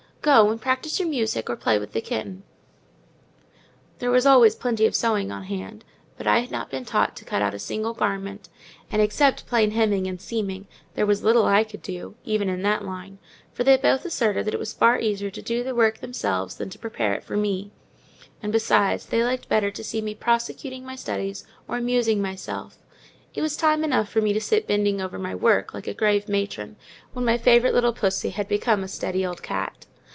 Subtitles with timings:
[0.23, 2.43] Go and practise your music, or play with the kitten."
[3.97, 5.83] There was always plenty of sewing on hand;
[6.15, 8.47] but I had not been taught to cut out a single garment,
[8.91, 12.85] and except plain hemming and seaming, there was little I could do, even in that
[12.85, 13.17] line;
[13.51, 16.69] for they both asserted that it was far easier to do the work themselves than
[16.69, 17.71] to prepare it for me:
[18.43, 23.57] and besides, they liked better to see me prosecuting my studies, or amusing myself—it was
[23.57, 26.75] time enough for me to sit bending over my work, like a grave matron,
[27.13, 29.87] when my favourite little pussy was become a steady old cat.